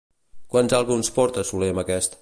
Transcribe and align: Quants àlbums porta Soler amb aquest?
Quants 0.55 0.75
àlbums 0.79 1.13
porta 1.19 1.47
Soler 1.51 1.73
amb 1.75 1.85
aquest? 1.85 2.19